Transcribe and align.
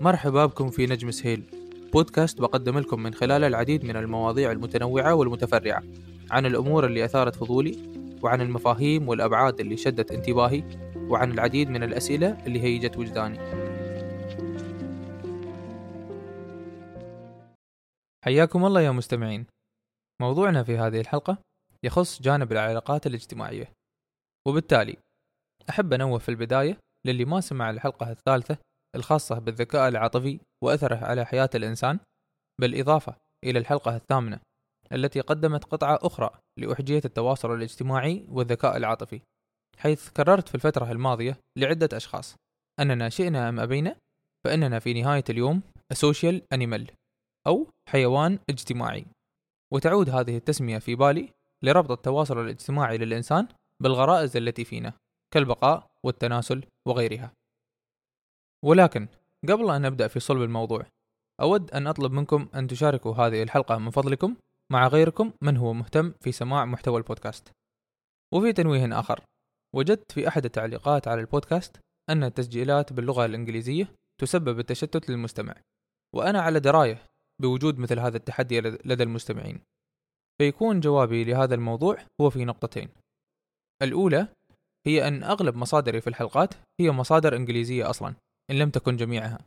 مرحبا 0.00 0.46
بكم 0.46 0.70
في 0.70 0.86
نجم 0.86 1.10
سهيل 1.10 1.42
بودكاست 1.92 2.40
بقدم 2.40 2.78
لكم 2.78 3.02
من 3.02 3.14
خلاله 3.14 3.46
العديد 3.46 3.84
من 3.84 3.96
المواضيع 3.96 4.52
المتنوعة 4.52 5.14
والمتفرعة. 5.14 5.82
عن 6.30 6.46
الأمور 6.46 6.86
اللي 6.86 7.04
أثارت 7.04 7.36
فضولي 7.36 7.78
وعن 8.22 8.40
المفاهيم 8.40 9.08
والأبعاد 9.08 9.60
اللي 9.60 9.76
شدت 9.76 10.12
انتباهي 10.12 10.64
وعن 10.96 11.32
العديد 11.32 11.70
من 11.70 11.82
الأسئلة 11.82 12.46
اللي 12.46 12.62
هيجت 12.62 12.96
وجداني. 12.96 13.38
حياكم 18.24 18.64
الله 18.64 18.80
يا 18.80 18.90
مستمعين. 18.90 19.46
موضوعنا 20.22 20.62
في 20.62 20.78
هذه 20.78 21.00
الحلقة 21.00 21.38
يخص 21.84 22.22
جانب 22.22 22.52
العلاقات 22.52 23.06
الاجتماعية. 23.06 23.72
وبالتالي 24.48 24.96
أحب 25.70 25.92
أنوه 25.92 26.18
في 26.18 26.28
البداية 26.28 26.78
للي 27.06 27.24
ما 27.24 27.40
سمع 27.40 27.70
الحلقة 27.70 28.10
الثالثة 28.10 28.58
الخاصة 28.96 29.38
بالذكاء 29.38 29.88
العاطفي 29.88 30.40
وأثره 30.64 30.96
على 30.96 31.24
حياة 31.24 31.50
الإنسان 31.54 31.98
بالإضافة 32.60 33.16
إلى 33.44 33.58
الحلقة 33.58 33.96
الثامنة 33.96 34.40
التي 34.92 35.20
قدمت 35.20 35.64
قطعة 35.64 35.98
أخرى 36.02 36.30
لأحجية 36.58 37.02
التواصل 37.04 37.54
الاجتماعي 37.54 38.26
والذكاء 38.28 38.76
العاطفي 38.76 39.20
حيث 39.78 40.10
كررت 40.10 40.48
في 40.48 40.54
الفترة 40.54 40.92
الماضية 40.92 41.38
لعدة 41.58 41.96
أشخاص 41.96 42.36
أننا 42.80 43.08
شئنا 43.08 43.48
أم 43.48 43.60
أبينا؟ 43.60 43.96
فإننا 44.44 44.78
في 44.78 45.02
نهاية 45.02 45.24
اليوم 45.30 45.62
سوشيال 45.92 46.42
أنيمال 46.52 46.90
أو 47.46 47.68
حيوان 47.88 48.38
اجتماعي. 48.50 49.06
وتعود 49.72 50.10
هذه 50.10 50.36
التسمية 50.36 50.78
في 50.78 50.94
بالي 50.94 51.28
لربط 51.62 51.90
التواصل 51.90 52.38
الاجتماعي 52.38 52.98
للإنسان 52.98 53.48
بالغرائز 53.80 54.36
التي 54.36 54.64
فينا 54.64 54.92
كالبقاء 55.34 55.90
والتناسل 56.04 56.64
وغيرها. 56.88 57.32
ولكن 58.64 59.08
قبل 59.48 59.70
أن 59.70 59.82
نبدأ 59.82 60.08
في 60.08 60.20
صلب 60.20 60.42
الموضوع 60.42 60.86
أود 61.40 61.70
أن 61.70 61.86
أطلب 61.86 62.12
منكم 62.12 62.48
أن 62.54 62.66
تشاركوا 62.66 63.14
هذه 63.14 63.42
الحلقة 63.42 63.78
من 63.78 63.90
فضلكم 63.90 64.36
مع 64.70 64.86
غيركم 64.88 65.32
من 65.40 65.56
هو 65.56 65.72
مهتم 65.72 66.12
في 66.20 66.32
سماع 66.32 66.64
محتوى 66.64 66.96
البودكاست. 66.96 67.52
وفي 68.34 68.52
تنويه 68.52 68.98
آخر 69.00 69.20
وجدت 69.74 70.12
في 70.12 70.28
أحد 70.28 70.44
التعليقات 70.44 71.08
على 71.08 71.20
البودكاست 71.20 71.80
أن 72.10 72.24
التسجيلات 72.24 72.92
باللغة 72.92 73.24
الإنجليزية 73.24 73.94
تسبب 74.20 74.58
التشتت 74.58 75.10
للمستمع 75.10 75.54
وأنا 76.14 76.40
على 76.40 76.60
دراية 76.60 77.06
بوجود 77.42 77.78
مثل 77.78 77.98
هذا 77.98 78.16
التحدي 78.16 78.60
لدى 78.60 79.02
المستمعين. 79.02 79.60
فيكون 80.38 80.80
جوابي 80.80 81.24
لهذا 81.24 81.54
الموضوع 81.54 81.98
هو 82.20 82.30
في 82.30 82.44
نقطتين. 82.44 82.88
الأولى 83.82 84.28
هي 84.86 85.08
أن 85.08 85.22
أغلب 85.22 85.56
مصادري 85.56 86.00
في 86.00 86.06
الحلقات 86.06 86.54
هي 86.80 86.90
مصادر 86.90 87.36
إنجليزية 87.36 87.90
أصلا. 87.90 88.14
إن 88.52 88.58
لم 88.58 88.70
تكن 88.70 88.96
جميعها. 88.96 89.38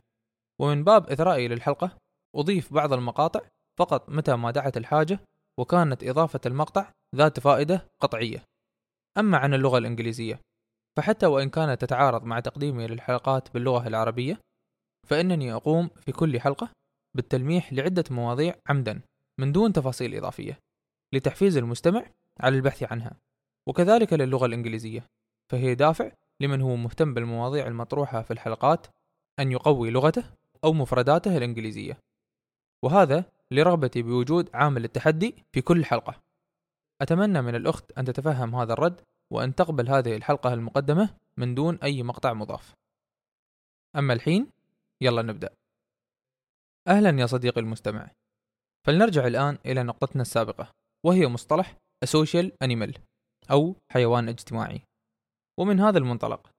ومن 0.58 0.84
باب 0.84 1.10
إثرائي 1.10 1.48
للحلقة 1.48 1.98
أضيف 2.34 2.72
بعض 2.72 2.92
المقاطع 2.92 3.40
فقط 3.78 4.10
متى 4.10 4.36
ما 4.36 4.50
دعت 4.50 4.76
الحاجة 4.76 5.20
وكانت 5.58 6.04
إضافة 6.04 6.40
المقطع 6.46 6.92
ذات 7.16 7.40
فائدة 7.40 7.88
قطعية. 8.00 8.44
أما 9.18 9.38
عن 9.38 9.54
اللغة 9.54 9.78
الإنجليزية 9.78 10.40
فحتى 10.96 11.26
وإن 11.26 11.50
كانت 11.50 11.80
تتعارض 11.80 12.24
مع 12.24 12.40
تقديمي 12.40 12.86
للحلقات 12.86 13.54
باللغة 13.54 13.88
العربية 13.88 14.40
فإنني 15.06 15.52
أقوم 15.52 15.88
في 15.88 16.12
كل 16.12 16.40
حلقة 16.40 16.68
بالتلميح 17.14 17.72
لعدة 17.72 18.04
مواضيع 18.10 18.54
عمدا 18.68 19.00
من 19.40 19.52
دون 19.52 19.72
تفاصيل 19.72 20.14
إضافية 20.14 20.58
لتحفيز 21.12 21.56
المستمع 21.56 22.06
على 22.40 22.56
البحث 22.56 22.92
عنها. 22.92 23.16
وكذلك 23.68 24.12
للغة 24.12 24.46
الإنجليزية 24.46 25.06
فهي 25.50 25.74
دافع 25.74 26.12
لمن 26.40 26.60
هو 26.60 26.76
مهتم 26.76 27.14
بالمواضيع 27.14 27.66
المطروحة 27.66 28.22
في 28.22 28.30
الحلقات 28.30 28.86
أن 29.40 29.52
يقوي 29.52 29.90
لغته 29.90 30.24
أو 30.64 30.72
مفرداته 30.72 31.36
الإنجليزية. 31.36 31.98
وهذا 32.84 33.24
لرغبتي 33.50 34.02
بوجود 34.02 34.50
عامل 34.54 34.84
التحدي 34.84 35.34
في 35.52 35.60
كل 35.60 35.84
حلقة. 35.84 36.22
أتمنى 37.02 37.42
من 37.42 37.54
الأخت 37.54 37.92
أن 37.98 38.04
تتفهم 38.04 38.54
هذا 38.54 38.72
الرد 38.72 39.00
وأن 39.32 39.54
تقبل 39.54 39.88
هذه 39.88 40.16
الحلقة 40.16 40.54
المقدمة 40.54 41.16
من 41.36 41.54
دون 41.54 41.78
أي 41.82 42.02
مقطع 42.02 42.32
مضاف. 42.32 42.74
أما 43.96 44.12
الحين 44.12 44.50
يلا 45.00 45.22
نبدأ. 45.22 45.54
أهلا 46.88 47.20
يا 47.20 47.26
صديقي 47.26 47.60
المستمع. 47.60 48.10
فلنرجع 48.86 49.26
الآن 49.26 49.58
إلى 49.66 49.82
نقطتنا 49.82 50.22
السابقة 50.22 50.70
وهي 51.04 51.26
مصطلح 51.26 51.76
social 52.04 52.50
animal 52.64 52.98
أو 53.50 53.76
حيوان 53.90 54.28
اجتماعي. 54.28 54.82
ومن 55.58 55.80
هذا 55.80 55.98
المنطلق 55.98 56.50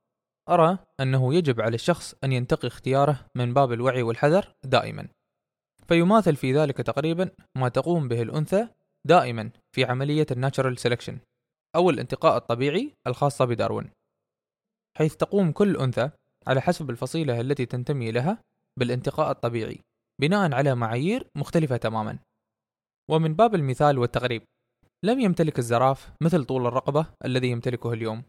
أرى 0.49 0.77
أنه 0.99 1.33
يجب 1.33 1.61
على 1.61 1.75
الشخص 1.75 2.15
أن 2.23 2.31
ينتقي 2.31 2.67
اختياره 2.67 3.25
من 3.35 3.53
باب 3.53 3.71
الوعي 3.71 4.01
والحذر 4.01 4.53
دائما. 4.63 5.07
فيماثل 5.87 6.35
في 6.35 6.53
ذلك 6.53 6.77
تقريبا 6.77 7.29
ما 7.57 7.69
تقوم 7.69 8.07
به 8.07 8.21
الأنثى 8.21 8.67
دائما 9.05 9.51
في 9.71 9.85
عملية 9.85 10.25
الناتشرال 10.31 10.77
سيلكشن 10.77 11.19
أو 11.75 11.89
الانتقاء 11.89 12.37
الطبيعي 12.37 12.93
الخاصة 13.07 13.45
بداروين. 13.45 13.89
حيث 14.97 15.15
تقوم 15.15 15.51
كل 15.51 15.77
أنثى 15.77 16.09
على 16.47 16.61
حسب 16.61 16.89
الفصيلة 16.89 17.41
التي 17.41 17.65
تنتمي 17.65 18.11
لها 18.11 18.41
بالانتقاء 18.79 19.31
الطبيعي 19.31 19.79
بناء 20.21 20.53
على 20.53 20.75
معايير 20.75 21.27
مختلفة 21.35 21.77
تماما. 21.77 22.19
ومن 23.09 23.33
باب 23.33 23.55
المثال 23.55 23.97
والتغريب 23.97 24.43
لم 25.03 25.19
يمتلك 25.19 25.59
الزراف 25.59 26.11
مثل 26.21 26.45
طول 26.45 26.67
الرقبة 26.67 27.05
الذي 27.25 27.47
يمتلكه 27.47 27.93
اليوم. 27.93 28.23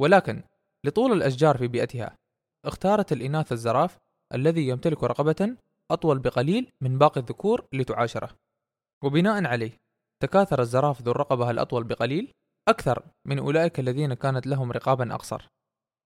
ولكن 0.00 0.42
لطول 0.88 1.12
الأشجار 1.12 1.58
في 1.58 1.68
بيئتها. 1.68 2.16
اختارت 2.64 3.12
الإناث 3.12 3.52
الزراف 3.52 3.98
الذي 4.34 4.68
يمتلك 4.68 5.04
رقبة 5.04 5.56
أطول 5.90 6.18
بقليل 6.18 6.72
من 6.80 6.98
باقي 6.98 7.20
الذكور 7.20 7.66
لتعاشره. 7.72 8.30
وبناء 9.04 9.44
عليه 9.44 9.78
تكاثر 10.22 10.60
الزراف 10.60 11.02
ذو 11.02 11.12
الرقبة 11.12 11.50
الأطول 11.50 11.84
بقليل 11.84 12.32
أكثر 12.68 13.02
من 13.24 13.38
أولئك 13.38 13.80
الذين 13.80 14.14
كانت 14.14 14.46
لهم 14.46 14.72
رقابا 14.72 15.14
أقصر. 15.14 15.48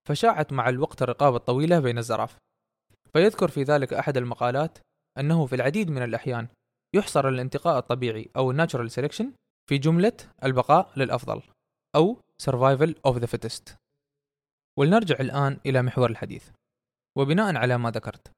فشاعت 0.08 0.52
مع 0.52 0.68
الوقت 0.68 1.02
الرقابة 1.02 1.36
الطويلة 1.36 1.80
بين 1.80 1.98
الزراف. 1.98 2.38
فيذكر 3.12 3.48
في 3.48 3.62
ذلك 3.62 3.94
أحد 3.94 4.16
المقالات 4.16 4.78
أنه 5.18 5.46
في 5.46 5.54
العديد 5.54 5.90
من 5.90 6.02
الأحيان 6.02 6.48
يحصر 6.94 7.28
الانتقاء 7.28 7.78
الطبيعي 7.78 8.30
أو 8.36 8.50
الناتشرال 8.50 8.90
سيلكشن 8.90 9.32
في 9.68 9.78
جملة 9.78 10.16
البقاء 10.44 10.92
للأفضل 10.96 11.42
أو 11.96 12.20
survival 12.42 12.94
of 13.08 13.14
the 13.20 13.26
fittest. 13.26 13.81
ولنرجع 14.78 15.16
الآن 15.20 15.60
إلى 15.66 15.82
محور 15.82 16.10
الحديث. 16.10 16.50
وبناء 17.18 17.56
على 17.56 17.78
ما 17.78 17.90
ذكرت 17.90 18.32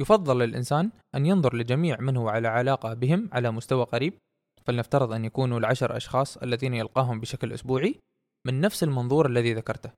يفضل 0.00 0.38
للإنسان 0.38 0.90
أن 1.14 1.26
ينظر 1.26 1.56
لجميع 1.56 2.00
من 2.00 2.16
هو 2.16 2.28
على 2.28 2.48
علاقة 2.48 2.94
بهم 2.94 3.30
على 3.32 3.50
مستوى 3.50 3.84
قريب 3.84 4.18
فلنفترض 4.64 5.12
أن 5.12 5.24
يكونوا 5.24 5.58
العشر 5.58 5.96
أشخاص 5.96 6.36
الذين 6.36 6.74
يلقاهم 6.74 7.20
بشكل 7.20 7.52
أسبوعي 7.52 8.00
من 8.46 8.60
نفس 8.60 8.82
المنظور 8.82 9.26
الذي 9.26 9.54
ذكرته. 9.54 9.92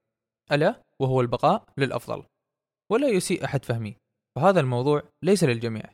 ألا 0.53 0.83
وهو 1.01 1.21
البقاء 1.21 1.65
للأفضل. 1.79 2.25
ولا 2.93 3.09
يسيء 3.09 3.45
أحد 3.45 3.65
فهمي 3.65 3.97
فهذا 4.37 4.61
الموضوع 4.61 5.03
ليس 5.25 5.45
للجميع 5.45 5.85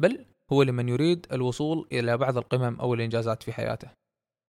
بل 0.00 0.26
هو 0.52 0.62
لمن 0.62 0.88
يريد 0.88 1.26
الوصول 1.32 1.88
إلى 1.92 2.16
بعض 2.16 2.36
القمم 2.36 2.80
أو 2.80 2.94
الإنجازات 2.94 3.42
في 3.42 3.52
حياته. 3.52 3.90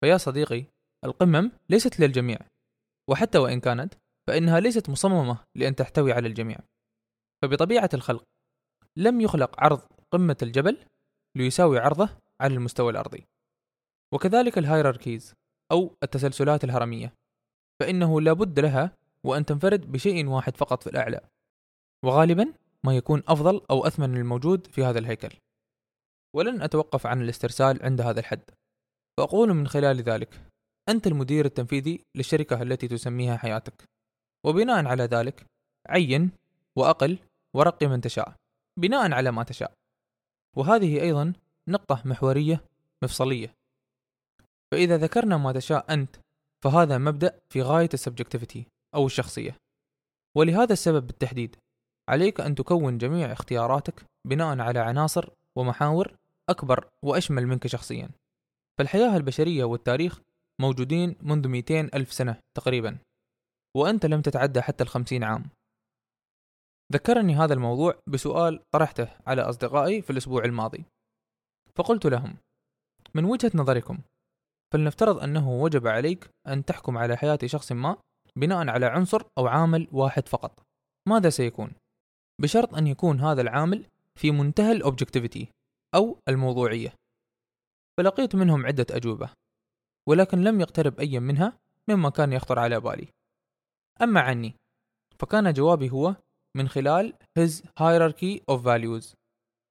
فيا 0.04 0.16
صديقي 0.16 0.64
القمم 1.04 1.52
ليست 1.70 2.00
للجميع 2.00 2.38
وحتى 3.10 3.38
وإن 3.38 3.60
كانت 3.60 3.94
فإنها 4.28 4.60
ليست 4.60 4.90
مصممة 4.90 5.44
لأن 5.56 5.76
تحتوي 5.76 6.12
على 6.12 6.28
الجميع. 6.28 6.58
فبطبيعة 7.42 7.90
الخلق 7.94 8.24
لم 8.96 9.20
يخلق 9.20 9.60
عرض 9.60 9.80
قمة 10.10 10.36
الجبل 10.42 10.86
ليساوي 11.36 11.78
عرضه 11.78 12.08
على 12.40 12.54
المستوى 12.54 12.90
الأرضي. 12.90 13.26
وكذلك 14.14 14.58
الهيراركيز 14.58 15.34
أو 15.72 15.96
التسلسلات 16.02 16.64
الهرمية 16.64 17.14
فإنه 17.80 18.20
لابد 18.20 18.60
لها 18.60 18.96
وأن 19.24 19.44
تنفرد 19.44 19.92
بشيء 19.92 20.26
واحد 20.26 20.56
فقط 20.56 20.82
في 20.82 20.90
الأعلى 20.90 21.20
وغالبا 22.04 22.54
ما 22.84 22.96
يكون 22.96 23.22
أفضل 23.28 23.60
أو 23.70 23.86
أثمن 23.86 24.16
الموجود 24.16 24.66
في 24.66 24.84
هذا 24.84 24.98
الهيكل. 24.98 25.36
ولن 26.36 26.62
أتوقف 26.62 27.06
عن 27.06 27.22
الاسترسال 27.22 27.82
عند 27.82 28.00
هذا 28.00 28.20
الحد. 28.20 28.50
فأقول 29.18 29.54
من 29.54 29.68
خلال 29.68 30.02
ذلك 30.02 30.40
أنت 30.88 31.06
المدير 31.06 31.44
التنفيذي 31.44 32.04
للشركة 32.16 32.62
التي 32.62 32.88
تسميها 32.88 33.36
حياتك. 33.36 33.84
وبناء 34.44 34.86
على 34.86 35.04
ذلك 35.04 35.46
عين 35.86 36.30
وأقل 36.76 37.18
ورقي 37.54 37.86
من 37.86 38.00
تشاء 38.00 38.34
بناء 38.76 39.12
على 39.12 39.30
ما 39.30 39.42
تشاء. 39.42 39.72
وهذه 40.56 41.00
أيضا 41.00 41.32
نقطة 41.68 42.02
محورية 42.04 42.64
مفصلية. 43.02 43.54
فإذا 44.72 44.96
ذكرنا 44.96 45.36
ما 45.36 45.52
تشاء 45.52 45.94
أنت 45.94 46.16
فهذا 46.64 46.98
مبدأ 46.98 47.40
في 47.48 47.62
غاية 47.62 47.88
السبجكتيفيتي 47.94 48.66
أو 48.94 49.06
الشخصية. 49.06 49.56
ولهذا 50.34 50.72
السبب 50.72 51.06
بالتحديد 51.06 51.56
عليك 52.08 52.40
أن 52.40 52.54
تكون 52.54 52.98
جميع 52.98 53.32
اختياراتك 53.32 54.04
بناء 54.26 54.60
على 54.60 54.78
عناصر 54.78 55.30
ومحاور 55.56 56.16
أكبر 56.48 56.88
وأشمل 57.02 57.46
منك 57.46 57.66
شخصيا. 57.66 58.08
فالحياة 58.78 59.16
البشرية 59.16 59.64
والتاريخ 59.64 60.20
موجودين 60.60 61.16
منذ 61.22 61.48
200 61.48 61.90
ألف 61.94 62.12
سنة 62.12 62.36
تقريبا. 62.54 62.98
وأنت 63.76 64.06
لم 64.06 64.22
تتعدى 64.22 64.62
حتى 64.62 64.84
الخمسين 64.84 65.24
عام. 65.24 65.44
ذكرني 66.92 67.34
هذا 67.36 67.54
الموضوع 67.54 67.94
بسؤال 68.06 68.62
طرحته 68.70 69.08
على 69.26 69.42
أصدقائي 69.42 70.02
في 70.02 70.10
الأسبوع 70.10 70.44
الماضي. 70.44 70.84
فقلت 71.74 72.06
لهم 72.06 72.36
من 73.14 73.24
وجهة 73.24 73.50
نظركم 73.54 73.98
فلنفترض 74.72 75.22
أنه 75.22 75.50
وجب 75.50 75.86
عليك 75.86 76.30
أن 76.46 76.64
تحكم 76.64 76.98
على 76.98 77.16
حياة 77.16 77.38
شخص 77.44 77.72
ما 77.72 77.96
بناء 78.36 78.68
على 78.68 78.86
عنصر 78.86 79.22
أو 79.38 79.46
عامل 79.46 79.88
واحد 79.92 80.28
فقط. 80.28 80.62
ماذا 81.08 81.30
سيكون؟ 81.30 81.72
بشرط 82.40 82.74
أن 82.74 82.86
يكون 82.86 83.20
هذا 83.20 83.40
العامل 83.40 83.86
في 84.18 84.30
منتهى 84.30 84.72
الأوبجكتيفيتي 84.72 85.48
أو 85.94 86.18
الموضوعية. 86.28 86.94
فلقيت 87.98 88.34
منهم 88.34 88.66
عدة 88.66 88.86
أجوبة 88.90 89.30
ولكن 90.08 90.38
لم 90.44 90.60
يقترب 90.60 91.00
أي 91.00 91.20
منها 91.20 91.58
مما 91.88 92.10
كان 92.10 92.32
يخطر 92.32 92.58
على 92.58 92.80
بالي. 92.80 93.08
أما 94.02 94.20
عني 94.20 94.54
فكان 95.18 95.52
جوابي 95.52 95.90
هو 95.90 96.16
من 96.56 96.68
خلال 96.68 97.12
his 97.38 97.62
hierarchy 97.80 98.40
of 98.50 98.60
values 98.62 99.14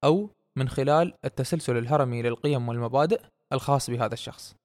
أو 0.03 0.29
من 0.57 0.69
خلال 0.69 1.13
التسلسل 1.25 1.77
الهرمي 1.77 2.21
للقيم 2.21 2.69
والمبادئ 2.69 3.21
الخاص 3.53 3.89
بهذا 3.89 4.13
الشخص. 4.13 4.55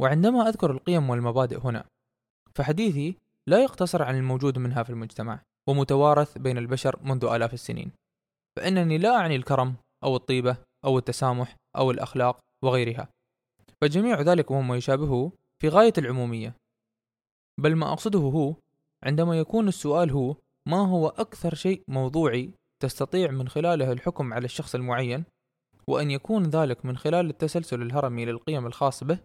وعندما 0.00 0.48
أذكر 0.48 0.70
القيم 0.70 1.10
والمبادئ 1.10 1.58
هنا 1.58 1.84
فحديثي 2.54 3.16
لا 3.46 3.62
يقتصر 3.62 4.02
عن 4.02 4.16
الموجود 4.16 4.58
منها 4.58 4.82
في 4.82 4.90
المجتمع 4.90 5.42
ومتوارث 5.68 6.38
بين 6.38 6.58
البشر 6.58 7.00
منذ 7.02 7.24
آلاف 7.24 7.54
السنين. 7.54 7.92
فإنني 8.56 8.98
لا 8.98 9.16
أعني 9.16 9.36
الكرم 9.36 9.74
أو 10.04 10.16
الطيبة 10.16 10.56
أو 10.84 10.98
التسامح 10.98 11.56
أو 11.76 11.90
الأخلاق 11.90 12.38
وغيرها. 12.64 13.08
فجميع 13.80 14.20
ذلك 14.20 14.50
وما 14.50 14.76
يشابهه 14.76 15.32
في 15.62 15.68
غاية 15.68 15.92
العمومية. 15.98 16.54
بل 17.60 17.76
ما 17.76 17.92
أقصده 17.92 18.18
هو 18.18 18.54
عندما 19.02 19.38
يكون 19.38 19.68
السؤال 19.68 20.10
هو 20.10 20.36
ما 20.66 20.88
هو 20.88 21.08
أكثر 21.08 21.54
شيء 21.54 21.82
موضوعي 21.88 22.50
تستطيع 22.82 23.30
من 23.30 23.48
خلاله 23.48 23.92
الحكم 23.92 24.32
على 24.32 24.44
الشخص 24.44 24.74
المعين؟ 24.74 25.24
وأن 25.86 26.10
يكون 26.10 26.42
ذلك 26.42 26.84
من 26.84 26.96
خلال 26.96 27.30
التسلسل 27.30 27.82
الهرمي 27.82 28.24
للقيم 28.24 28.66
الخاص 28.66 29.04
به 29.04 29.18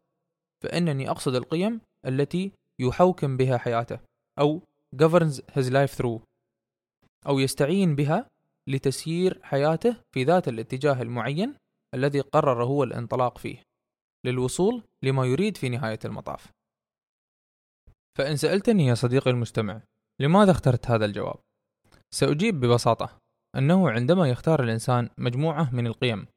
فإنني 0.63 1.09
أقصد 1.09 1.35
القيم 1.35 1.81
التي 2.05 2.51
يحوكم 2.79 3.37
بها 3.37 3.57
حياته 3.57 3.99
أو 4.39 4.61
governs 5.03 5.41
his 5.53 5.69
life 5.69 5.97
through 5.97 6.19
أو 7.27 7.39
يستعين 7.39 7.95
بها 7.95 8.29
لتسيير 8.67 9.39
حياته 9.43 9.95
في 10.11 10.23
ذات 10.23 10.47
الاتجاه 10.47 11.01
المعين 11.01 11.55
الذي 11.93 12.19
قرر 12.19 12.63
هو 12.63 12.83
الانطلاق 12.83 13.37
فيه 13.37 13.61
للوصول 14.25 14.83
لما 15.03 15.25
يريد 15.25 15.57
في 15.57 15.69
نهاية 15.69 15.99
المطاف. 16.05 16.54
فإن 18.17 18.35
سألتني 18.35 18.85
يا 18.85 18.93
صديقي 18.93 19.31
المستمع 19.31 19.81
لماذا 20.21 20.51
اخترت 20.51 20.91
هذا 20.91 21.05
الجواب؟ 21.05 21.39
سأجيب 22.11 22.59
ببساطة 22.59 23.17
أنه 23.57 23.89
عندما 23.89 24.29
يختار 24.29 24.63
الإنسان 24.63 25.09
مجموعة 25.17 25.75
من 25.75 25.87
القيم 25.87 26.27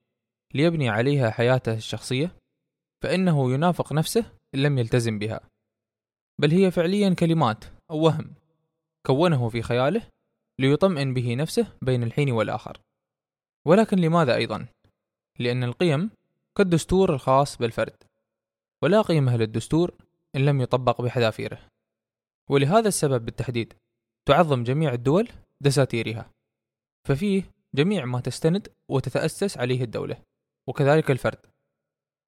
ليبني 0.54 0.88
عليها 0.88 1.30
حياته 1.30 1.74
الشخصية 1.74 2.36
فإنه 3.02 3.52
ينافق 3.52 3.92
نفسه 3.92 4.32
إن 4.54 4.62
لم 4.62 4.78
يلتزم 4.78 5.18
بها 5.18 5.40
بل 6.40 6.50
هي 6.50 6.70
فعليا 6.70 7.14
كلمات 7.14 7.64
أو 7.90 8.00
وهم 8.00 8.34
كونه 9.06 9.48
في 9.48 9.62
خياله 9.62 10.02
ليطمئن 10.60 11.14
به 11.14 11.34
نفسه 11.34 11.72
بين 11.82 12.02
الحين 12.02 12.30
والآخر 12.30 12.80
ولكن 13.66 13.98
لماذا 13.98 14.34
أيضا؟ 14.34 14.66
لأن 15.38 15.64
القيم 15.64 16.10
كالدستور 16.58 17.14
الخاص 17.14 17.56
بالفرد 17.56 17.96
ولا 18.82 19.02
قيمة 19.02 19.36
للدستور 19.36 19.94
إن 20.36 20.44
لم 20.44 20.60
يطبق 20.60 21.02
بحذافيره. 21.02 21.60
ولهذا 22.50 22.88
السبب 22.88 23.24
بالتحديد 23.24 23.74
تعظم 24.28 24.64
جميع 24.64 24.92
الدول 24.92 25.28
دساتيرها. 25.60 26.30
ففيه 27.08 27.42
جميع 27.74 28.04
ما 28.04 28.20
تستند 28.20 28.68
وتتأسس 28.88 29.58
عليه 29.58 29.84
الدولة 29.84 30.16
وكذلك 30.68 31.10
الفرد. 31.10 31.46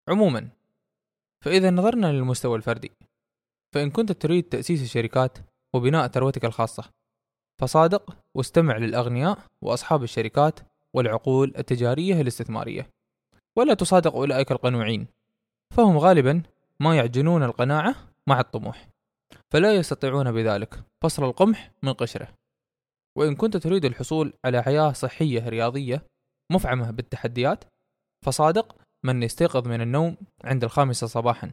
عموما 0.08 0.48
فإذا 1.44 1.70
نظرنا 1.70 2.06
للمستوى 2.12 2.56
الفردي 2.56 2.92
فإن 3.74 3.90
كنت 3.90 4.12
تريد 4.12 4.44
تأسيس 4.44 4.82
الشركات 4.82 5.38
وبناء 5.74 6.08
ثروتك 6.08 6.44
الخاصة 6.44 6.90
فصادق 7.60 8.16
واستمع 8.34 8.76
للأغنياء 8.76 9.38
وأصحاب 9.62 10.02
الشركات 10.02 10.60
والعقول 10.94 11.54
التجارية 11.58 12.20
الاستثمارية 12.20 12.90
ولا 13.56 13.74
تصادق 13.74 14.14
أولئك 14.14 14.52
القنوعين 14.52 15.06
فهم 15.76 15.98
غالبا 15.98 16.42
ما 16.82 16.96
يعجنون 16.96 17.42
القناعة 17.42 17.94
مع 18.28 18.40
الطموح 18.40 18.88
فلا 19.52 19.74
يستطيعون 19.74 20.32
بذلك. 20.32 20.84
فصل 21.04 21.24
القمح 21.24 21.70
من 21.82 21.92
قشره. 21.92 22.28
وإن 23.18 23.34
كنت 23.36 23.56
تريد 23.56 23.84
الحصول 23.84 24.32
على 24.44 24.62
حياة 24.62 24.92
صحية 24.92 25.48
رياضية 25.48 26.06
مفعمة 26.52 26.90
بالتحديات 26.90 27.64
فصادق 28.24 28.76
من 29.04 29.22
يستيقظ 29.22 29.68
من 29.68 29.80
النوم 29.80 30.16
عند 30.44 30.64
الخامسة 30.64 31.06
صباحا 31.06 31.52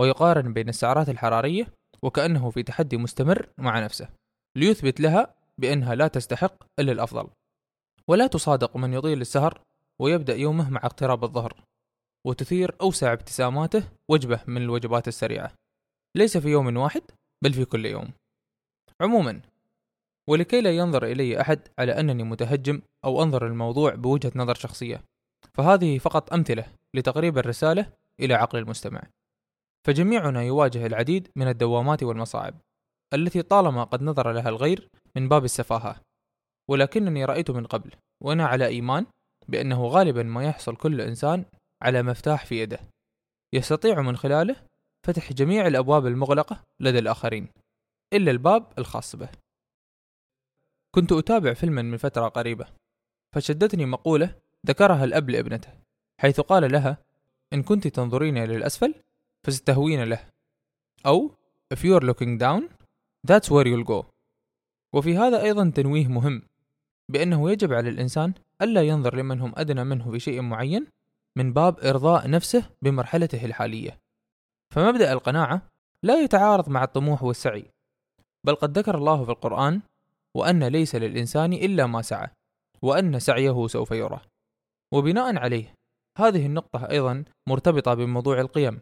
ويقارن 0.00 0.52
بين 0.52 0.68
السعرات 0.68 1.08
الحرارية 1.08 1.66
وكأنه 2.02 2.50
في 2.50 2.62
تحدي 2.62 2.96
مستمر 2.96 3.48
مع 3.58 3.80
نفسه 3.84 4.08
ليثبت 4.56 5.00
لها 5.00 5.34
بأنها 5.58 5.94
لا 5.94 6.08
تستحق 6.08 6.64
إلا 6.78 6.92
الأفضل. 6.92 7.28
ولا 8.08 8.26
تصادق 8.26 8.76
من 8.76 8.92
يطيل 8.92 9.20
السهر 9.20 9.60
ويبدأ 10.00 10.34
يومه 10.34 10.70
مع 10.70 10.80
اقتراب 10.84 11.24
الظهر. 11.24 11.62
وتثير 12.26 12.76
أوسع 12.80 13.12
ابتساماته 13.12 13.88
وجبة 14.10 14.40
من 14.46 14.62
الوجبات 14.62 15.08
السريعة. 15.08 15.52
ليس 16.16 16.36
في 16.36 16.48
يوم 16.48 16.76
واحد 16.76 17.02
بل 17.44 17.52
في 17.52 17.64
كل 17.64 17.86
يوم. 17.86 18.12
عموما 19.00 19.40
ولكي 20.28 20.60
لا 20.60 20.70
ينظر 20.70 21.04
إلي 21.04 21.40
أحد 21.40 21.68
على 21.78 22.00
أنني 22.00 22.22
متهجم 22.22 22.82
أو 23.04 23.22
أنظر 23.22 23.46
الموضوع 23.46 23.94
بوجهة 23.94 24.32
نظر 24.36 24.54
شخصية 24.54 25.02
فهذه 25.54 25.98
فقط 25.98 26.32
أمثلة 26.32 26.72
لتقريب 26.94 27.38
الرسالة 27.38 27.92
إلى 28.20 28.34
عقل 28.34 28.58
المستمع. 28.58 29.02
فجميعنا 29.86 30.42
يواجه 30.42 30.86
العديد 30.86 31.28
من 31.36 31.48
الدوامات 31.48 32.02
والمصاعب 32.02 32.54
التي 33.14 33.42
طالما 33.42 33.84
قد 33.84 34.02
نظر 34.02 34.32
لها 34.32 34.48
الغير 34.48 34.88
من 35.16 35.28
باب 35.28 35.44
السفاهة. 35.44 36.00
ولكنني 36.70 37.24
رأيت 37.24 37.50
من 37.50 37.66
قبل 37.66 37.90
وأنا 38.22 38.46
على 38.46 38.66
إيمان 38.66 39.06
بأنه 39.48 39.86
غالبا 39.86 40.22
ما 40.22 40.44
يحصل 40.44 40.76
كل 40.76 41.00
إنسان 41.00 41.44
على 41.82 42.02
مفتاح 42.02 42.46
في 42.46 42.60
يده. 42.62 42.80
يستطيع 43.52 44.02
من 44.02 44.16
خلاله 44.16 44.56
فتح 45.06 45.32
جميع 45.32 45.66
الأبواب 45.66 46.06
المغلقة 46.06 46.64
لدى 46.80 46.98
الآخرين 46.98 47.48
إلا 48.12 48.30
الباب 48.30 48.72
الخاص 48.78 49.16
به. 49.16 49.28
كنت 50.94 51.12
أتابع 51.12 51.54
فيلما 51.54 51.82
من 51.82 51.96
فترة 51.96 52.28
قريبة 52.28 52.66
فشدتني 53.34 53.86
مقولة 53.86 54.34
ذكرها 54.66 55.04
الأب 55.04 55.30
لابنته 55.30 55.68
حيث 56.20 56.40
قال 56.40 56.72
لها 56.72 56.98
إن 57.52 57.62
كنت 57.62 57.86
تنظرين 57.86 58.38
إلى 58.38 58.56
الأسفل 58.56 58.94
فستهوين 59.46 60.04
له 60.04 60.30
أو 61.06 61.30
if 61.74 61.78
you're 61.78 62.04
looking 62.04 62.38
down 62.38 62.62
that's 63.28 63.50
where 63.50 63.66
you'll 63.66 63.86
go. 63.86 64.04
وفي 64.92 65.16
هذا 65.18 65.42
أيضا 65.42 65.70
تنويه 65.70 66.06
مهم 66.06 66.42
بأنه 67.08 67.50
يجب 67.50 67.72
على 67.72 67.88
الإنسان 67.88 68.34
ألا 68.62 68.82
ينظر 68.82 69.16
لمن 69.16 69.40
هم 69.40 69.52
أدنى 69.56 69.84
منه 69.84 70.10
في 70.10 70.20
شيء 70.20 70.40
معين 70.40 70.86
من 71.36 71.52
باب 71.52 71.78
إرضاء 71.80 72.30
نفسه 72.30 72.70
بمرحلته 72.82 73.44
الحالية. 73.44 73.98
فمبدأ 74.74 75.12
القناعة 75.12 75.62
لا 76.02 76.20
يتعارض 76.20 76.68
مع 76.68 76.84
الطموح 76.84 77.22
والسعي 77.22 77.64
بل 78.46 78.54
قد 78.54 78.78
ذكر 78.78 78.94
الله 78.98 79.24
في 79.24 79.30
القرآن 79.30 79.80
وأن 80.34 80.64
ليس 80.64 80.94
للإنسان 80.94 81.52
إلا 81.52 81.86
ما 81.86 82.02
سعى 82.02 82.28
وأن 82.82 83.18
سعيه 83.18 83.66
سوف 83.66 83.90
يرى. 83.90 84.20
وبناء 84.92 85.38
عليه 85.38 85.74
هذه 86.18 86.46
النقطة 86.46 86.90
أيضا 86.90 87.24
مرتبطة 87.46 87.94
بموضوع 87.94 88.40
القيم. 88.40 88.80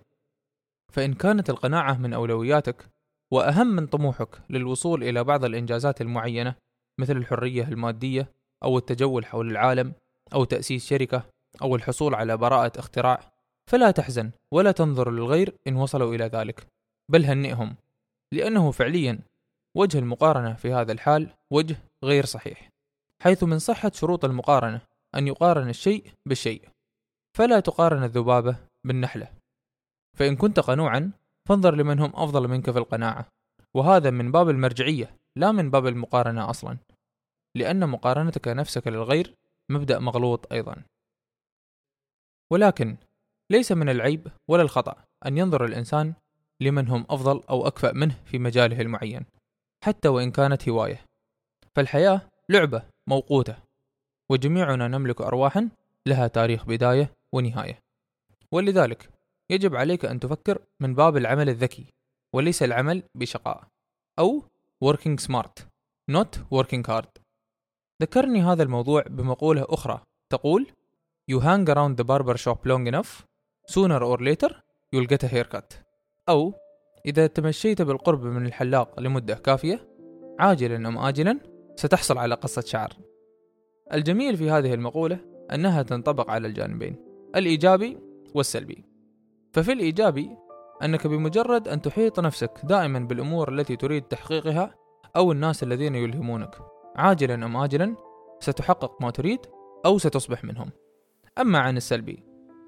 فإن 0.93 1.15
كانت 1.15 1.51
القناعة 1.51 1.99
من 1.99 2.13
أولوياتك 2.13 2.89
وأهم 3.31 3.67
من 3.67 3.87
طموحك 3.87 4.43
للوصول 4.51 5.05
إلى 5.05 5.25
بعض 5.25 5.45
الإنجازات 5.45 6.01
المعينة 6.01 6.55
مثل 6.99 7.17
الحرية 7.17 7.69
المادية 7.69 8.33
أو 8.63 8.79
التجول 8.79 9.27
حول 9.27 9.51
العالم 9.51 9.93
أو 10.35 10.45
تأسيس 10.45 10.87
شركة 10.87 11.34
أو 11.63 11.77
الحصول 11.77 12.15
على 12.15 12.37
براءة 12.37 12.79
اختراع. 12.79 13.33
فلا 13.67 13.91
تحزن 13.91 14.31
ولا 14.51 14.73
تنظر 14.73 15.11
للغير 15.11 15.55
إن 15.69 15.77
وصلوا 15.77 16.15
إلى 16.15 16.25
ذلك 16.25 16.67
بل 17.09 17.25
هنئهم 17.25 17.77
لأنه 18.33 18.71
فعليا 18.71 19.19
وجه 19.75 19.99
المقارنة 19.99 20.55
في 20.55 20.73
هذا 20.73 20.93
الحال 20.93 21.31
وجه 21.51 21.77
غير 22.05 22.25
صحيح 22.25 22.71
حيث 23.23 23.45
من 23.45 23.59
صحة 23.59 23.91
شروط 23.95 24.25
المقارنة 24.25 24.81
أن 25.15 25.27
يقارن 25.27 25.69
الشيء 25.69 26.05
بالشيء. 26.27 26.69
فلا 27.37 27.61
تقارن 27.61 28.05
الذبابة 28.05 28.57
بالنحلة. 28.85 29.29
فإن 30.17 30.37
كنت 30.37 30.61
قنوعا 30.61 31.13
فانظر 31.49 31.75
لمن 31.75 31.99
هم 31.99 32.13
أفضل 32.15 32.49
منك 32.49 32.71
في 32.71 32.79
القناعة. 32.79 33.27
وهذا 33.75 34.11
من 34.11 34.33
باب 34.33 34.51
المرجعية 34.51 35.17
لا 35.37 35.53
من 35.53 35.71
باب 35.71 35.87
المقارنة 35.87 36.51
أصلا 36.51 36.77
لأن 37.55 37.89
مقارنتك 37.89 38.49
نفسك 38.49 38.87
للغير 38.87 39.35
مبدأ 39.69 39.99
مغلوط 39.99 40.53
أيضا. 40.53 40.77
ولكن 42.51 42.97
ليس 43.51 43.73
من 43.73 43.89
العيب 43.89 44.29
ولا 44.49 44.63
الخطأ 44.63 44.97
أن 45.27 45.39
ينظر 45.39 45.65
الإنسان 45.65 46.15
لمن 46.61 46.89
هم 46.89 47.07
أفضل 47.11 47.41
أو 47.51 47.67
أكفأ 47.67 47.93
منه 47.93 48.19
في 48.25 48.39
مجاله 48.39 48.81
المعين 48.81 49.25
حتى 49.85 50.09
وإن 50.09 50.31
كانت 50.31 50.69
هواية. 50.69 51.05
فالحياة 51.75 52.21
لعبة 52.49 52.83
موقوتة 53.07 53.57
وجميعنا 54.29 54.89
نملك 54.89 55.21
أرواحا 55.21 55.69
لها 56.07 56.27
تاريخ 56.27 56.67
بداية 56.67 57.11
ونهاية. 57.33 57.79
ولذلك 58.53 59.11
يجب 59.51 59.77
عليك 59.77 60.05
أن 60.05 60.21
تفكر 60.21 60.59
من 60.81 60.95
باب 60.95 61.17
العمل 61.17 61.49
الذكي 61.49 61.85
وليس 62.33 62.63
العمل 62.63 63.03
بشقاء 63.15 63.65
أو 64.19 64.43
working 64.85 65.19
smart 65.27 65.63
not 66.11 66.39
working 66.55 66.83
hard. 66.89 67.09
ذكرني 68.03 68.43
هذا 68.43 68.63
الموضوع 68.63 69.03
بمقولة 69.03 69.67
أخرى 69.69 70.01
تقول 70.31 70.67
You 71.27 71.41
hang 71.41 71.67
around 71.71 71.97
the 71.97 72.05
barber 72.05 72.37
shop 72.37 72.67
long 72.67 72.87
enough 72.87 73.27
sooner 73.67 74.01
or 74.03 74.19
later 74.19 74.51
you'll 74.93 75.07
get 75.07 75.23
a 75.25 75.29
haircut. 75.29 75.83
أو 76.29 76.55
إذا 77.07 77.27
تمشيت 77.27 77.83
بالقرب 77.83 78.25
من 78.25 78.47
الحلاق 78.47 79.01
لمدة 79.01 79.35
كافية 79.35 79.89
عاجلا 80.39 80.89
أم 80.89 80.99
آجلا 80.99 81.41
ستحصل 81.77 82.19
على 82.19 82.35
قصة 82.35 82.63
شعر. 82.63 82.93
الجميل 83.93 84.37
في 84.37 84.51
هذه 84.51 84.75
المقولة 84.75 85.19
أنها 85.55 85.83
تنطبق 85.83 86.31
على 86.31 86.49
الجانبين 86.49 86.97
الإيجابي 87.37 87.99
والسلبي. 88.35 88.85
ففي 89.53 89.73
الإيجابي 89.73 90.37
أنك 90.83 91.07
بمجرد 91.07 91.69
أن 91.69 91.83
تحيط 91.83 92.21
نفسك 92.21 92.61
دائما 92.65 92.99
بالأمور 92.99 93.53
التي 93.53 93.77
تريد 93.77 94.03
تحقيقها 94.03 94.75
أو 95.17 95.33
الناس 95.33 95.63
الذين 95.63 95.95
يلهمونك 95.95 96.59
عاجلا 96.97 97.35
أم 97.35 97.57
آجلا 97.57 97.97
ستحقق 98.41 99.03
ما 99.03 99.11
تريد 99.11 99.41
أو 99.87 99.99
ستصبح 99.99 100.45
منهم. 100.45 100.71
أما 101.41 101.59
عن 101.59 101.77
السلبي 101.77 102.23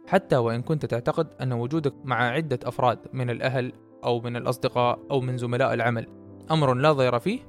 حتى 0.07 0.37
وإن 0.37 0.63
كنت 0.63 0.87
تعتقد 0.87 1.29
أن 1.41 1.53
وجودك 1.53 1.95
مع 2.05 2.17
عدة 2.17 2.59
أفراد 2.65 2.99
من 3.13 3.31
الأهل 3.31 3.73
أو 4.05 4.21
من 4.21 4.37
الأصدقاء 4.37 4.99
أو 5.11 5.21
من 5.21 5.37
زملاء 5.37 5.75
العمل 5.75 6.07
أمر 6.51 6.75
لا 6.75 6.93
ضير 6.93 7.19
فيه 7.19 7.41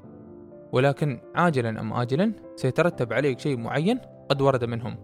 ولكن 0.72 1.20
عاجلا 1.34 1.80
أم 1.80 1.92
آجلا 1.92 2.32
سيترتب 2.56 3.12
عليك 3.12 3.38
شيء 3.38 3.56
معين 3.56 4.00
قد 4.28 4.42
ورد 4.42 4.64
منهم. 4.64 4.96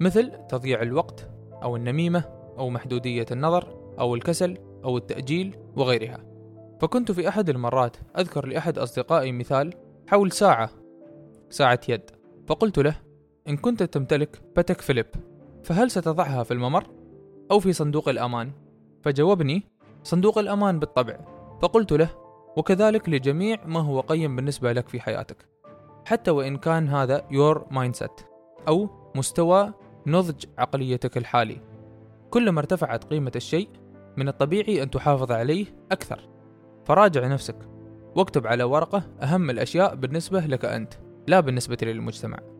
مثل 0.00 0.32
تضييع 0.48 0.82
الوقت 0.82 1.30
أو 1.62 1.76
النميمة 1.76 2.24
أو 2.58 2.70
محدودية 2.70 3.26
النظر 3.30 3.94
أو 3.98 4.14
الكسل 4.14 4.58
أو 4.84 4.96
التأجيل 4.96 5.56
وغيرها. 5.76 6.18
فكنت 6.80 7.12
في 7.12 7.28
أحد 7.28 7.48
المرات 7.48 7.96
أذكر 8.18 8.46
لأحد 8.46 8.78
أصدقائي 8.78 9.32
مثال 9.32 9.74
حول 10.08 10.32
ساعة 10.32 10.70
ساعة 11.50 11.80
يد 11.88 12.10
فقلت 12.46 12.78
له 12.78 13.03
إن 13.48 13.56
كنت 13.56 13.82
تمتلك 13.82 14.42
باتك 14.56 14.80
فيليب 14.80 15.06
فهل 15.64 15.90
ستضعها 15.90 16.42
في 16.42 16.54
الممر 16.54 16.86
أو 17.50 17.60
في 17.60 17.72
صندوق 17.72 18.08
الأمان؟ 18.08 18.52
فجاوبني 19.02 19.62
صندوق 20.02 20.38
الأمان 20.38 20.78
بالطبع. 20.78 21.18
فقلت 21.62 21.92
له 21.92 22.10
وكذلك 22.56 23.08
لجميع 23.08 23.66
ما 23.66 23.80
هو 23.80 24.00
قيم 24.00 24.36
بالنسبة 24.36 24.72
لك 24.72 24.88
في 24.88 25.00
حياتك 25.00 25.48
حتى 26.04 26.30
وإن 26.30 26.56
كان 26.56 26.88
هذا 26.88 27.18
your 27.18 27.58
mindset 27.58 28.24
أو 28.68 28.88
مستوى 29.14 29.72
نضج 30.06 30.44
عقليتك 30.58 31.16
الحالي. 31.16 31.60
كلما 32.30 32.60
ارتفعت 32.60 33.04
قيمة 33.04 33.32
الشيء 33.36 33.68
من 34.16 34.28
الطبيعي 34.28 34.82
أن 34.82 34.90
تحافظ 34.90 35.32
عليه 35.32 35.66
أكثر. 35.92 36.28
فراجع 36.84 37.26
نفسك 37.26 37.56
واكتب 38.16 38.46
على 38.46 38.64
ورقة 38.64 39.02
أهم 39.22 39.50
الأشياء 39.50 39.94
بالنسبة 39.94 40.40
لك 40.40 40.64
أنت 40.64 40.94
لا 41.26 41.40
بالنسبة 41.40 41.78
للمجتمع. 41.82 42.53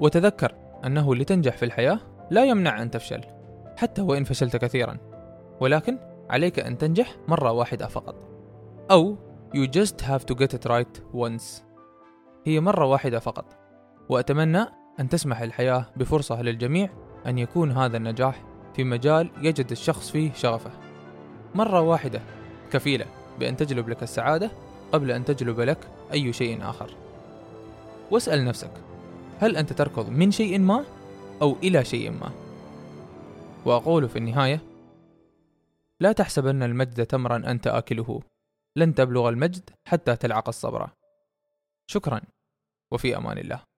وتذكر 0.00 0.54
أنه 0.84 1.14
لتنجح 1.14 1.56
في 1.56 1.64
الحياة 1.64 1.98
لا 2.30 2.44
يمنع 2.44 2.82
أن 2.82 2.90
تفشل 2.90 3.20
حتى 3.76 4.02
وإن 4.02 4.24
فشلت 4.24 4.56
كثيرا 4.56 4.96
ولكن 5.60 5.98
عليك 6.30 6.58
أن 6.58 6.78
تنجح 6.78 7.16
مرة 7.28 7.52
واحدة 7.52 7.86
فقط. 7.86 8.14
أو 8.90 9.16
you 9.54 9.66
just 9.66 10.00
have 10.00 10.24
to 10.26 10.34
get 10.34 10.54
it 10.54 10.70
right 10.70 11.00
once. 11.14 11.62
هي 12.46 12.60
مرة 12.60 12.84
واحدة 12.84 13.18
فقط. 13.18 13.44
وأتمنى 14.08 14.64
أن 15.00 15.08
تسمح 15.08 15.40
الحياة 15.40 15.86
بفرصة 15.96 16.42
للجميع 16.42 16.88
أن 17.26 17.38
يكون 17.38 17.72
هذا 17.72 17.96
النجاح 17.96 18.42
في 18.74 18.84
مجال 18.84 19.30
يجد 19.42 19.70
الشخص 19.70 20.10
فيه 20.10 20.32
شغفه. 20.32 20.70
مرة 21.54 21.80
واحدة 21.80 22.20
كفيلة 22.72 23.06
بأن 23.38 23.56
تجلب 23.56 23.88
لك 23.88 24.02
السعادة 24.02 24.50
قبل 24.92 25.10
أن 25.10 25.24
تجلب 25.24 25.60
لك 25.60 25.78
أي 26.12 26.32
شيء 26.32 26.58
آخر. 26.62 26.96
واسأل 28.10 28.44
نفسك 28.44 28.70
هل 29.40 29.56
أنت 29.56 29.72
تركض 29.72 30.08
من 30.08 30.30
شيء 30.30 30.58
ما 30.58 30.84
أو 31.42 31.56
إلى 31.62 31.84
شيء 31.84 32.10
ما؟ 32.10 32.32
وأقول 33.64 34.08
في 34.08 34.16
النهاية 34.16 34.60
لا 36.00 36.12
تحسبن 36.12 36.62
المجد 36.62 37.06
تمرا 37.06 37.36
أنت 37.36 37.66
آكله 37.66 38.22
لن 38.76 38.94
تبلغ 38.94 39.28
المجد 39.28 39.70
حتى 39.84 40.16
تلعق 40.16 40.48
الصبر. 40.48 40.90
شكرا 41.86 42.20
وفي 42.90 43.16
أمان 43.16 43.38
الله. 43.38 43.69